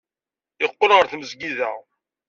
[0.61, 1.71] Yeqqel ɣer tmesgida.